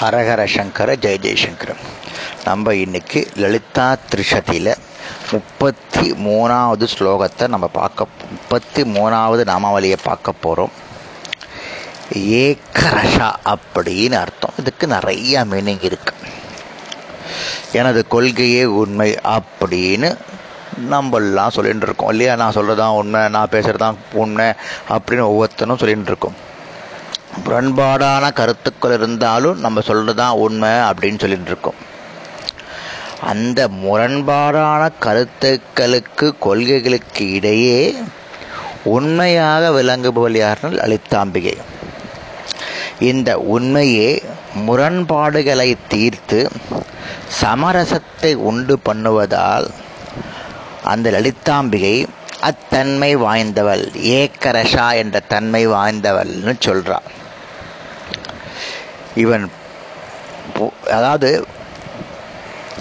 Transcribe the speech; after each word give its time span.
ஹரஹர 0.00 0.46
சங்கர 0.46 0.94
ஜெய 0.94 1.16
ஜெயசங்கரம். 1.18 1.82
நம்ம 2.44 2.74
இன்னைக்கு 2.74 3.30
லலிதா 3.36 3.96
திரிஷதியில் 4.10 4.76
முப்பத்தி 5.32 6.12
மூணாவது 6.12 6.86
ஸ்லோகத்தை 6.98 7.48
நம்ம 7.48 7.66
பார்க்க 7.66 8.06
முப்பத்தி 8.30 8.82
மூணாவது 8.82 9.44
நாமாவளியை 9.44 9.96
பார்க்க 10.02 10.32
போகிறோம் 10.32 10.70
ஏக்கரஷா 12.14 13.32
அப்படின்னு 13.44 14.12
அர்த்தம். 14.12 14.54
இதுக்கு 14.58 14.86
நிறைய 14.86 15.44
மீனிங் 15.44 15.84
இருக்கு. 15.84 16.14
எனது 17.72 18.06
கொள்கையே 18.06 18.64
உண்மை 18.64 19.16
அப்படின்னு 19.24 20.16
நம்மெல்லாம் 20.90 21.48
சொல்லிட்டு 21.48 21.86
இருக்கோம். 21.86 22.08
இல்லையா? 22.08 22.34
நான் 22.34 22.54
சொல்கிறதான் 22.54 22.94
உண்மை 22.94 23.28
நான் 23.28 23.48
பேசுகிறதான் 23.50 23.94
உண்மை 24.12 24.46
அப்படின்னு 24.88 25.28
ஒவ்வொருத்தனும் 25.28 25.78
சொல்லிட்டு 25.78 26.06
இருக்கோம். 26.06 26.54
முரண்பாடான 27.44 28.24
கருத்துக்கள் 28.32 28.94
இருந்தாலும் 28.98 29.60
நம்ம 29.64 29.80
சொல்கிறது 29.80 30.20
தான் 30.22 30.40
உண்மை 30.44 30.70
அப்படின்னு 30.88 31.22
சொல்லிட்டு 31.24 31.50
இருக்கோம். 31.52 31.80
அந்த 33.32 33.68
முரண்பாடான 33.82 34.82
கருத்துக்களுக்கு 34.98 36.26
கொள்கைகளுக்கு 36.46 37.24
இடையே 37.38 37.80
உண்மையாக 38.96 39.70
விளங்குபவள் 39.78 40.36
யாருன்னு 40.42 40.82
அளித்தாம்பிகை. 40.86 41.56
இந்த 43.10 43.30
உண்மையே 43.54 44.10
முரண்பாடுகளை 44.66 45.70
தீர்த்து 45.88 46.38
சமரசத்தை 47.40 48.34
உண்டு 48.50 48.78
பண்ணுவதால் 48.88 49.66
அந்த 50.92 51.10
லலிதாம்பிகை 51.10 51.96
அத்தன்மை 52.48 53.10
வாய்ந்தவள் 53.16 53.84
ஏக்கரஷா 54.18 54.86
என்ற 55.02 55.20
தன்மை 55.32 55.62
வாய்ந்தவள்னு 55.68 56.54
சொல்கிறாள் 56.66 57.06
இவன் 59.16 59.50
அதாவது 60.90 61.30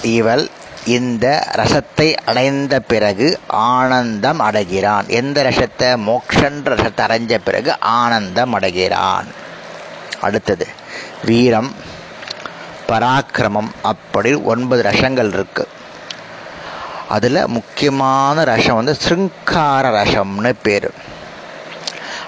இவள் 0.01 0.45
இந்த 0.85 1.25
ரசத்தை 1.51 2.07
அடைந்த 2.25 2.79
பிறகு 2.79 3.27
ஆனந்தம் 3.47 4.39
அடைகிறான். 4.39 5.07
எந்த 5.19 5.37
ரசத்தை? 5.43 5.89
மோக்ஷன்ற 6.09 6.69
ரசத்தை 6.73 7.03
அடைஞ்ச 7.07 7.33
பிறகு 7.43 7.71
ஆனந்தம் 7.79 8.53
அடைகிறான். 8.53 9.29
அடுத்தது 10.21 10.67
வீரம் 11.25 11.71
பராக்கிரமம் 12.89 13.71
அப்படி 13.81 14.31
ஒன்பது 14.51 14.81
ரசங்கள் 14.89 15.31
இருக்கு. 15.37 15.67
அதில் 17.09 17.41
முக்கியமான 17.47 18.43
ரசம் 18.43 18.75
வந்து 18.75 18.95
சிருங்கார 18.95 19.83
ரசம்னு 19.99 20.53
பேர். 20.61 20.89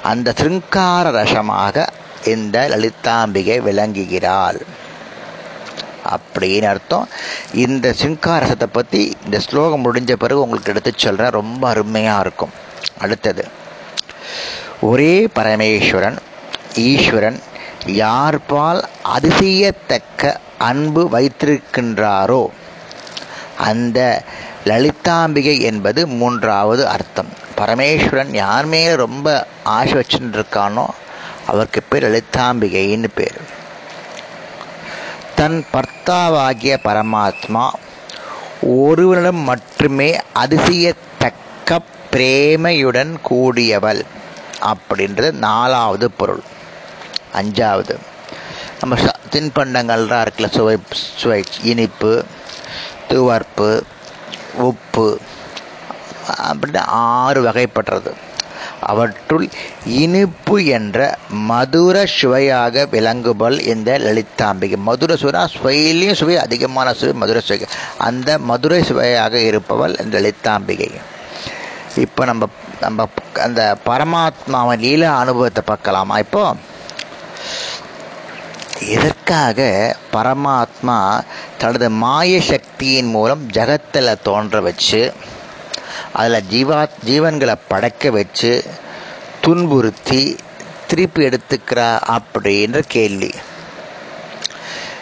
அந்த 0.04 0.34
சிருங்கார 0.38 1.06
ரசமாக 1.12 1.88
இந்த 2.26 2.68
லலிதாம்பிகை 2.70 3.58
விளங்குகிறாள். 3.62 4.62
அப்படின்னு 6.16 6.66
அர்த்தம். 6.66 7.08
இந்த 7.54 7.94
சிங்காரசத்தை 8.02 8.68
பற்றி 8.72 9.18
இந்த 9.26 9.40
ஸ்லோகம் 9.40 9.86
முடிஞ்ச 9.86 10.14
பிறகு 10.14 10.42
உங்களுக்கு 10.42 10.72
எடுத்து 10.72 10.94
சொல்கிறேன் 10.96 11.32
ரொம்ப 11.32 11.68
அருமையாக 11.68 12.20
இருக்கும். 12.20 12.50
அடுத்தது 13.00 13.48
ஒரே 14.82 15.28
பரமேஸ்வரன் 15.36 16.18
ஈஸ்வரன் 16.76 17.40
யார்பால் 17.86 18.84
அதிசயத்தக்க 19.04 20.40
அன்பு 20.58 21.10
வைத்திருக்கின்றாரோ 21.12 22.48
அந்த 23.58 24.24
லலிதாம்பிகை 24.66 25.60
என்பது 25.60 26.08
மூன்றாவது 26.08 26.88
அர்த்தம். 26.88 27.28
பரமேஸ்வரன் 27.58 28.34
யார் 28.34 28.66
மேலே 28.66 28.96
ரொம்ப 28.96 29.48
ஆசை 29.64 29.94
வச்சுருக்கானோ 29.94 30.36
இருக்கானோ 30.36 30.86
அவருக்கு 31.48 31.82
பேர் 31.90 32.06
லலிதாம்பிகைன்னு 32.06 33.10
பேர். 33.16 33.40
தன் 35.36 35.60
பர்த்தாவாகிய 35.74 36.76
பரமாத்மா 36.88 37.66
ஒருவனிடம் 38.62 39.42
மட்டுமே 39.50 40.10
அதிசயத்தக்க 40.44 41.80
பிரேமையுடன் 42.12 43.12
கூடியவள் 43.30 44.02
அப்படின்றது 44.70 45.32
நாலாவது 45.48 46.08
பொருள். 46.12 46.44
அஞ்சாவது 47.34 47.96
நம்ம 48.80 48.96
தின்பண்டங்கள்லாம் 49.32 50.24
இருக்குல்ல 50.26 50.50
சுவை 50.56 50.76
சுவை 51.22 51.44
இனிப்பு 51.64 52.12
துவர்ப்பு 53.10 53.70
உப்பு 54.68 55.08
அப்படின்னு 56.44 56.82
ஆறு 57.02 57.40
வகைப்படுறது 57.44 58.12
அவற்றுள் 58.82 59.50
இனிப்பு 59.86 60.66
என்ற 60.66 61.18
மதுர 61.30 62.06
சுவையாக 62.06 62.86
விளங்குபல் 62.86 63.62
இந்த 63.62 64.00
லலிதாம்பிகை. 64.00 64.76
மதுர 64.76 65.16
சுவை 65.16 65.48
சுவையிலையும் 65.64 66.14
சுவை 66.14 66.38
அதிகமான 66.38 66.94
சுவை 66.94 67.14
மதுர 67.14 67.40
சுவை. 67.40 67.68
அந்த 67.98 68.38
மதுரை 68.38 68.84
சுவையாக 68.84 69.40
இருப்பவள் 69.40 69.96
இந்த 70.04 70.20
லலிதாம்பிகை. 70.20 70.92
இப்போ 71.96 72.26
நம்ம 72.26 72.48
நம்ம 72.82 73.08
அந்த 73.34 73.78
பரமாத்மாவின் 73.86 74.80
லீலா 74.80 75.18
அனுபவத்தை 75.18 75.64
பார்க்கலாமா? 75.66 76.18
இப்போ 76.18 76.56
எதற்காக 78.80 79.96
பரமாத்மா 80.14 81.22
தனது 81.58 81.90
மாய 81.90 82.42
சக்தியின் 82.42 83.10
மூலம் 83.10 83.50
ஜகத்தில் 83.52 84.22
தோன்ற 84.22 84.62
வச்சு 84.62 85.14
அதில் 86.14 86.44
ஜீவா 86.52 86.90
ஜீவன்களை 87.06 87.56
படைக்க 87.68 88.10
வச்சு 88.10 88.64
துன்புறுத்தி 89.42 90.36
திருப்பி 90.88 91.26
எடுத்துக்கிறா 91.26 92.18
அப்படின்ற 92.18 92.84
கேள்வி. 92.88 93.32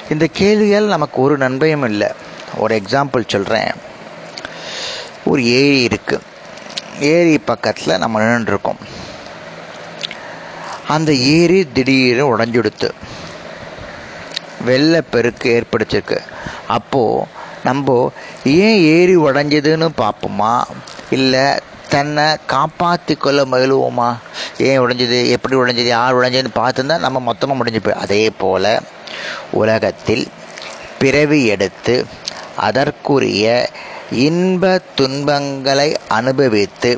இந்த 0.10 0.28
கேள்வியால் 0.38 0.88
நமக்கு 0.88 1.22
ஒரு 1.22 1.38
நன்மையும் 1.38 1.84
இல்லை. 1.84 2.08
ஒரு 2.58 2.82
எக்ஸாம்பிள் 2.82 3.24
சொல்கிறேன் 3.28 3.72
ஒரு 5.26 5.46
ஏரி 5.46 5.82
இருக்கு. 5.82 6.22
ஏரி 7.00 7.38
பக்கத்தில் 7.38 7.98
நம்ம 7.98 8.22
நின்றுருக்கோம் 8.22 8.80
அந்த 10.88 11.14
ஏரி 11.14 11.72
திடீர்னு 11.72 12.38
உடஞ்சுடுத்து. 12.38 12.92
வெள்ளப்பெருக்கு 14.66 15.64
ஏற்படுத்திருக்கு. 15.64 16.22
அப்போது 16.68 17.28
நம்ம 17.64 18.12
ஏன் 18.44 18.80
ஏரி 18.80 19.18
உடஞ்சதுன்னு 19.18 19.90
பார்ப்போமா? 19.98 20.64
இல்லை 21.16 21.48
தன்னை 21.90 22.26
காப்பாற்றி 22.46 23.14
கொள்ள 23.16 23.40
முயலுவோமா 23.46 24.10
ஏன் 24.58 24.80
உடைஞ்சது? 24.80 25.18
எப்படி 25.30 25.56
உடைஞ்சது? 25.56 25.92
யார் 25.98 26.16
உடைஞ்சதுன்னு 26.16 26.56
பார்த்துருந்தா 26.56 26.98
நம்ம 26.98 27.20
மொத்தமாக 27.20 27.58
முடிஞ்சு 27.58 27.82
போய். 27.82 28.02
அதே 28.02 28.24
போல் 28.30 28.72
உலகத்தில் 29.52 30.26
பிறவி 31.00 31.40
எடுத்து 31.46 31.96
அதற்குரிய 32.58 33.70
இன்ப 34.12 34.82
துன்பங்களை 34.96 35.90
அனுபவித்து 36.08 36.92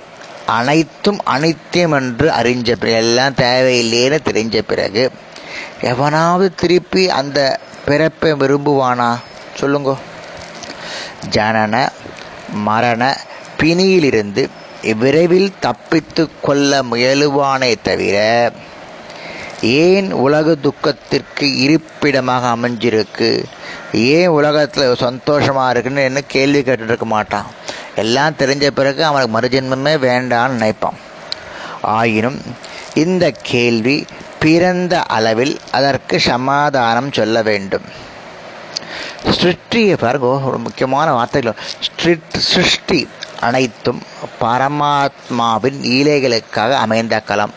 அனைத்தும் 0.45 1.19
அனித்தியம் 1.35 1.95
என்று 1.99 2.27
அறிஞ்ச 2.39 2.69
பிறகு 2.79 2.97
எல்லாம் 3.03 3.39
தேவையில்லைன்னு 3.41 4.19
தெரிஞ்ச 4.29 4.57
பிறகு 4.67 5.03
எவனாவது 5.81 6.47
திருப்பி 6.55 7.03
அந்த 7.09 7.39
பிறப்பை 7.85 8.31
விரும்புவானா? 8.33 9.09
சொல்லுங்க. 9.55 9.91
ஜனன 11.29 11.75
மரண 12.65 13.03
பிணியிலிருந்து 13.67 14.43
விரைவில் 15.03 15.53
தப்பித்து 15.59 16.23
கொள்ள 16.41 16.81
முயலுவானே 16.91 17.75
தவிர 17.81 18.17
ஏன் 19.61 20.09
உலக 20.25 20.55
துக்கத்திற்கு 20.65 21.45
இருப்பிடமாக 21.65 22.51
அமைஞ்சிருக்கு? 22.55 23.29
ஏன் 23.93 24.27
உலகத்தில் 24.27 24.95
சந்தோஷமாக 24.95 25.71
இருக்குன்னு 25.73 26.07
என்ன 26.09 26.21
கேள்வி 26.21 26.61
கேட்டுருக்க 26.61 27.07
மாட்டான்? 27.13 27.47
எல்லாம் 27.95 28.37
தெரிஞ்ச 28.39 28.67
பிறகு 28.79 29.01
அவனுக்கு 29.05 29.33
மறுஜென்மமே 29.37 29.93
வேண்டான்னு 30.07 30.57
நினைப்பான். 30.57 30.99
ஆயினும் 31.81 32.39
இந்த 33.03 33.25
கேள்வி 33.51 33.97
பிறந்த 34.39 34.95
அளவில் 35.17 35.55
அதற்கு 35.71 36.19
சமாதானம் 36.19 37.11
சொல்ல 37.11 37.41
வேண்டும். 37.41 37.87
சிருஷ்டியை 39.39 39.95
பாருங்க 39.97 40.27
ஒரு 40.49 40.57
முக்கியமான 40.57 41.11
வார்த்தைகள். 41.11 41.61
சிருஷ்டி 42.51 43.07
அனைத்தும் 43.45 44.01
பரமாத்மாவின் 44.41 45.79
ஈலைகளுக்காக 45.97 46.71
அமைந்த 46.85 47.15
களம். 47.29 47.53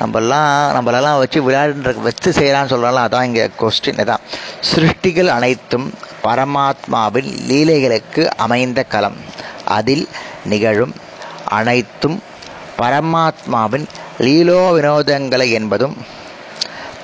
நம்மெல்லாம் 0.00 0.52
நம்மளெல்லாம் 0.76 1.18
வச்சு 1.22 1.38
விளையாடுற 1.46 1.90
வச்சு 2.06 2.30
செய்யலாம்னு 2.38 2.72
சொல்கிறாங்களா 2.72 3.04
அதான் 3.08 3.26
இங்கே 3.28 3.44
கொஸ்டின் 3.60 4.00
தான் 4.10 4.24
சிருஷ்டிகள் 4.70 5.30
அனைத்தும் 5.36 5.86
பரமாத்மாவின் 6.26 7.30
லீலைகளுக்கு 7.50 8.24
அமைந்த 8.44 8.82
களம். 8.94 9.18
அதில் 9.78 10.04
நிகழும் 10.52 10.94
அனைத்தும் 11.58 12.18
பரமாத்மாவின் 12.80 13.86
லீலோ 14.26 14.60
வினோதங்களை 14.76 15.48
என்பதும் 15.58 15.96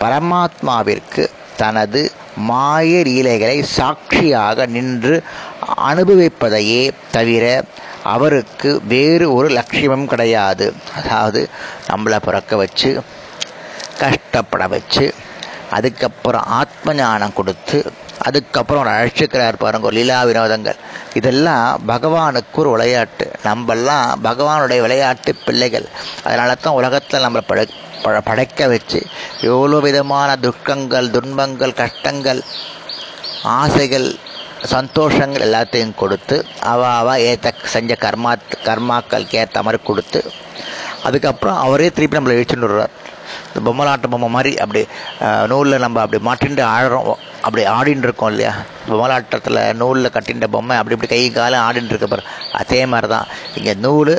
பரமாத்மாவிற்கு 0.03 1.25
தனது 1.57 2.03
மாய 2.39 3.03
லீலைகளை 3.03 3.63
சாட்சியாக 3.63 4.67
நின்று 4.67 5.23
அனுபவிப்பதையே 5.91 6.91
தவிர 7.11 7.65
அவருக்கு 8.03 8.81
வேறு 8.89 9.35
ஒரு 9.35 9.49
லட்சியமும் 9.49 10.07
கிடையாது. 10.07 10.75
அதாவது 10.97 11.49
நம்மளை 11.91 12.17
பிறக்க 12.17 12.57
வச்சு 12.57 13.03
கஷ்டப்பட 13.99 14.67
வச்சு 14.67 15.15
அதுக்கப்புறம் 15.71 16.45
ஆத்ம 16.45 16.95
ஞானம் 16.95 17.33
கொடுத்து 17.33 17.93
அதுக்கப்புறம் 18.19 18.83
ஒரு 18.85 18.93
அழைச்சிக்கிறார் 18.95 19.57
பாருங்க 19.59 19.91
லீலா 19.91 20.23
வினோதங்கள். 20.23 20.79
இதெல்லாம் 21.15 21.81
பகவானுக்கு 21.89 22.55
ஒரு 22.55 22.71
விளையாட்டு. 22.71 23.31
நம்மெல்லாம் 23.45 24.09
பகவானுடைய 24.25 24.81
விளையாட்டு 24.81 25.35
பிள்ளைகள். 25.35 25.89
அதனால 26.25 26.55
தான் 26.55 26.75
உலகத்தில் 26.75 27.25
நம்மளை 27.25 27.45
படை 27.47 27.69
படைக்க 28.29 28.69
வச்சு 28.75 29.01
எவ்வளோ 29.51 29.79
விதமான 29.87 30.37
துக்கங்கள் 30.47 31.09
துன்பங்கள் 31.17 31.79
கஷ்டங்கள் 31.83 32.41
ஆசைகள் 33.59 34.09
சந்தோஷங்கள் 34.73 35.45
எல்லாத்தையும் 35.47 35.99
கொடுத்து 36.03 36.37
அவ 36.71 36.81
அவ 37.01 37.11
ஏத்த 37.31 37.53
செஞ்ச 37.75 37.93
கர்மா 38.05 38.33
கர்மாக்களுக்கு 38.69 39.37
ஏற்ற 39.43 39.63
மாதிரி 39.67 39.81
கொடுத்து 39.89 40.21
அதுக்கப்புறம் 41.07 41.59
அவரே 41.65 41.89
திருப்பி 41.97 42.19
நம்மளை 42.19 42.37
இழுச்சுட்டு 42.37 42.67
விடுறார் 42.67 42.95
இந்த 43.49 43.61
பொம்மலாட்ட 43.67 44.07
பொம்மை 44.13 44.29
மாதிரி 44.37 44.53
அப்படி 44.63 44.81
நூலில் 45.51 45.83
நம்ம 45.85 46.01
அப்படி 46.05 46.19
மாட்டின்ட்டு 46.29 46.65
ஆடுறோம். 46.75 47.21
அப்படி 47.47 47.63
ஆடின்னு 47.77 48.07
இருக்கோம் 48.09 48.31
இல்லையா? 48.33 48.53
பொம்மலாட்டத்தில் 48.89 49.61
நூலில் 49.81 50.15
கட்டின்ற 50.15 50.47
பொம்மை 50.55 50.77
அப்படி 50.81 50.97
இப்படி 50.97 51.11
கை 51.13 51.21
காலம் 51.39 51.65
ஆடின்னு 51.67 51.93
இருக்க 51.95 52.09
பாரு. 52.13 52.25
அதே 52.61 52.81
மாதிரி 52.93 53.09
தான் 53.15 53.29
இங்கே 53.59 53.75
நூல் 53.87 54.15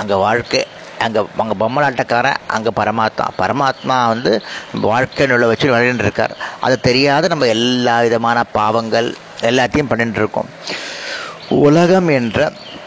அங்கே 0.00 0.18
வாழ்க்கை. 0.26 0.62
அங்கே 1.02 1.20
அங்கே 1.36 1.56
பொம்மலாட்டக்காரன் 1.60 2.40
அங்கே 2.48 2.70
பரமாத்மா. 2.76 3.26
பரமாத்மா 3.38 3.96
வந்து 4.08 4.32
வாழ்க்கை 4.84 5.26
நூலை 5.26 5.46
வச்சு 5.48 5.66
விளையாண்டு 5.68 6.04
இருக்கார் 6.04 6.34
அது 6.60 6.76
தெரியாத 6.80 7.28
நம்ம 7.28 7.48
எல்லா 7.54 7.96
விதமான 8.00 8.38
பாவங்கள் 8.52 9.08
எல்லாத்தையும் 9.42 9.90
பண்ணிட்டு 9.90 10.20
இருக்கோம் 10.20 10.50
உலகம் 11.62 12.10
என்ற 12.10 12.38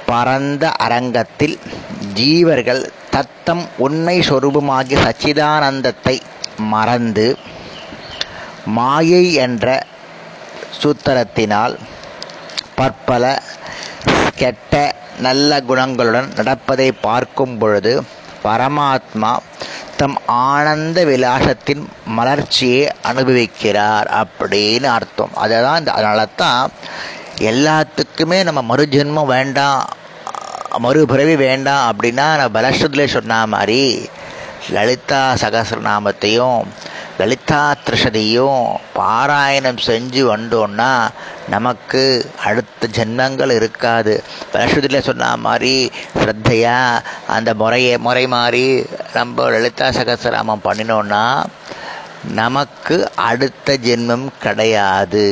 பரந்த 0.08 0.66
அரங்கத்தில் 0.78 1.56
ஜீவர்கள் 2.16 2.82
தத்தம் 3.12 3.64
உண்மை 3.78 4.18
சொரூபமாகிய 4.30 4.98
சச்சிதானந்தத்தை 5.06 6.16
மறந்து 6.74 7.28
மாயை 8.76 9.26
என்ற 9.46 9.68
சூத்திரத்தினால் 10.80 11.76
பற்பல 12.76 13.26
கெட்ட 14.36 14.76
நல்ல 15.20 15.64
குணங்களுடன் 15.70 16.36
நடப்பதை 16.36 16.92
பார்க்கும் 16.92 17.58
பொழுது 17.58 18.04
பரமாத்மா 18.44 19.38
தம் 19.98 20.18
ஆனந்த 20.26 21.06
விலாசத்தின் 21.06 21.86
மலர்ச்சியை 22.06 22.92
அனுபவிக்கிறார் 23.04 24.24
அப்படின்னு 24.24 24.84
அர்த்தம். 24.84 25.30
அதுதான் 25.34 25.80
இந்த 25.80 25.92
அதனால 25.92 26.26
தான் 26.36 26.70
எல்லாத்துக்குமே 27.38 28.44
நம்ம 28.44 28.76
மறுஜென்மம் 28.76 29.26
வேண்டாம் 29.26 29.90
மறுபிறவி 30.78 31.36
வேண்டாம் 31.36 31.92
அப்படின்னா 31.92 32.14
நான் 32.14 32.54
பலஸ்ருதிலே 32.54 33.08
சொன்ன 33.08 33.46
மாதிரி 33.46 34.10
லலிதா 34.70 35.34
சகசிரநாமத்தையும் 35.34 36.64
லலிதா 37.20 37.60
திருஷதியும் 37.86 38.64
பாராயணம் 38.98 39.80
செஞ்சு 39.88 40.22
வந்தோம்னா 40.32 40.90
நமக்கு 41.54 42.02
அடுத்த 42.48 42.88
ஜென்மங்கள் 42.98 43.52
இருக்காது. 43.60 44.14
பலஸ்ருதியில் 44.54 45.06
சொன்ன 45.08 45.30
மாதிரி 45.46 45.76
ஸ்ரத்தையா 46.22 46.80
அந்த 47.36 47.50
முறையை 47.62 47.94
முறை 48.08 48.26
மாதிரி 48.36 48.66
நம்ம 49.18 49.50
லலிதா 49.56 49.88
சகசிராமம் 50.00 50.66
பண்ணினோம்னா 50.68 51.24
நமக்கு 52.42 52.96
அடுத்த 53.30 53.78
ஜென்மம் 53.88 54.28
கிடையாது. 54.46 55.26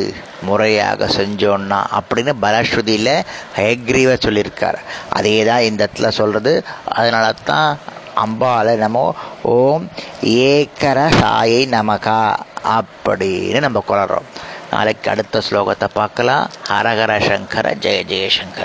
முறையாக 0.48 1.06
செஞ்சோன்னா 1.18 1.80
அப்படின்னு 1.98 2.34
பலஸ்ருதியில் 2.44 3.16
ஹயக்ரீவ 3.58 4.12
சொல்லியிருக்கார். 4.26 4.80
அதே 5.18 5.36
தான் 5.50 5.68
இந்த 5.70 5.82
இடத்துல 5.86 6.10
சொல்கிறது 6.20 6.54
அதனால 7.00 7.26
தான் 7.52 7.70
அம்பால 8.16 8.76
நமோ 8.86 9.12
ஓம் 9.42 9.90
ஏக்கர 10.22 11.10
சாயை 11.20 11.68
நமகா 11.70 12.36
அப்படின்னு 12.78 13.60
நம்ம 13.60 13.84
குளறோம். 13.88 14.28
நாளைக்கு 14.72 15.12
அடுத்த 15.12 15.42
ஸ்லோகத்தை 15.50 15.88
பார்க்கலாம். 15.94 16.50
ஹரஹர 16.70 17.20
சங்கர 17.28 17.76
ஜெய 17.80 18.00
ஜெயசங்கர 18.12 18.62